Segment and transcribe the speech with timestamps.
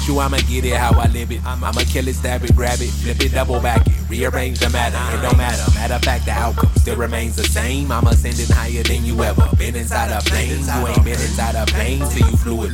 [0.00, 1.44] Bet you I'ma get it how I live it.
[1.44, 4.96] I'ma kill it, stab it, grab it, flip it, double back it, rearrange the matter.
[5.16, 5.62] It don't matter.
[5.74, 7.92] Matter of fact, the outcome still remains the same.
[7.92, 10.64] I'm ascending higher than you ever been inside a plane.
[10.64, 12.72] You ain't been inside a plane till you fluid.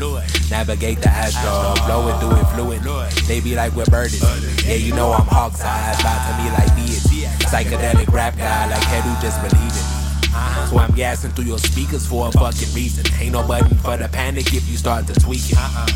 [0.50, 2.82] Navigate the astro, blow it, do it fluid.
[3.26, 4.20] They be like, we're birding.
[4.64, 7.26] Yeah, you know I'm hawk side, about to me like deity.
[7.46, 9.95] Psychedelic rap guy, like head who just believe it.
[10.36, 10.66] Uh-huh.
[10.66, 13.04] So I'm gassing through your speakers for a fucking reason.
[13.20, 15.56] Ain't no button for the panic if you start to tweak it.
[15.56, 15.86] Uh-huh.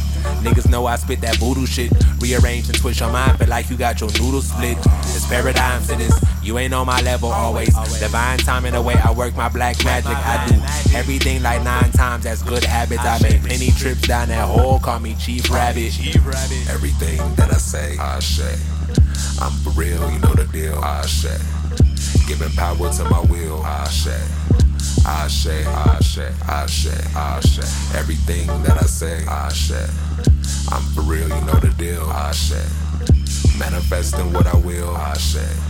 [0.43, 1.93] Niggas know I spit that voodoo shit.
[2.19, 4.79] Rearrange and twist your mind, but like you got your noodles split.
[4.79, 6.13] It's paradigms to this.
[6.43, 7.75] You ain't on my level always.
[7.99, 10.17] Divine timing the way I work my black magic.
[10.17, 12.25] I do everything like nine times.
[12.25, 13.05] That's good habits.
[13.05, 14.79] I made plenty trips down that hole.
[14.81, 15.93] Call me Chief Rabbit.
[16.69, 18.59] Everything that I say, I say.
[19.41, 21.37] I'm for real, you know the deal, I say.
[22.31, 24.23] Giving power to my will, I say.
[25.05, 27.99] I say, I say, I say, I say.
[27.99, 29.85] Everything that I say, I say.
[30.71, 32.65] I'm for real, you know the deal, I say.
[33.59, 35.70] Manifesting what I will, I say.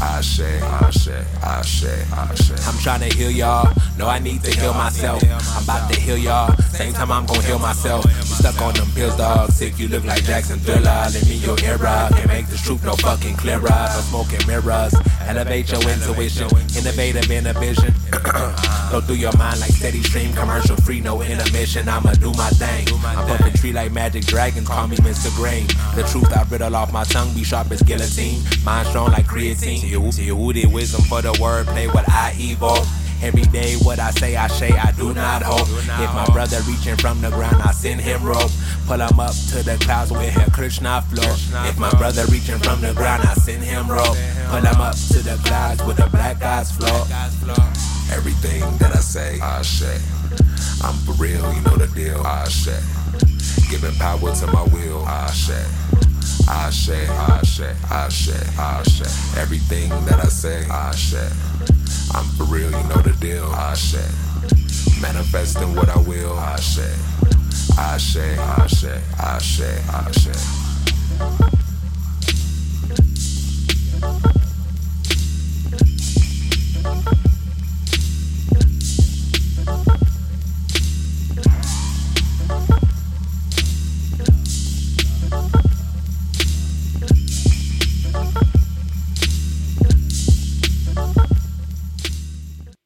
[0.00, 2.54] I say, I say, I say, I say.
[2.68, 3.72] I'm trying to heal y'all.
[3.98, 5.22] No, I need to heal myself.
[5.24, 6.54] I'm about to heal y'all.
[6.70, 8.04] Same time I'm gonna heal myself.
[8.04, 9.50] You stuck on them pills, dog.
[9.50, 10.82] Sick, you look like Jackson Thriller.
[10.82, 12.08] Let me your era.
[12.12, 13.62] Can't make the truth no fucking clearer.
[13.62, 14.94] No smoking mirrors.
[15.22, 16.48] Elevate your intuition.
[16.76, 17.94] Innovative in a vision.
[18.96, 20.32] Go through your mind like steady stream.
[20.32, 21.86] Commercial free, no intermission.
[21.86, 22.88] I'ma do my thing.
[23.04, 24.66] I'm pumping tree like magic dragons.
[24.66, 25.28] Call me Mr.
[25.36, 25.66] Grain.
[25.94, 27.34] The truth I riddle off my tongue.
[27.34, 28.40] Be sharp as guillotine.
[28.64, 29.80] Mind strong like creatine.
[29.80, 31.66] See you, see you, the wisdom for the word.
[31.66, 32.88] Play what I evolve.
[33.22, 35.68] Every day, what I say, I say, I do not hope.
[36.00, 38.50] If my brother reaching from the ground, I send him rope.
[38.86, 41.34] Pull him up to the clouds where her Krishna flow.
[41.68, 44.16] If my brother reaching from the ground, I send him rope.
[44.48, 47.04] Pull him up to the clouds where the black guys flow.
[48.12, 49.98] Everything that I say, I say.
[50.82, 52.78] I'm for real, you know the deal, I say.
[53.70, 55.64] Giving power to my will, I say.
[56.48, 59.40] I say, I say, I say, I say.
[59.40, 61.28] Everything that I say, I say.
[62.14, 64.06] I'm for real, you know the deal, I say.
[65.00, 66.94] Manifesting what I will, I say.
[67.78, 71.65] I say, I say, I say, I say.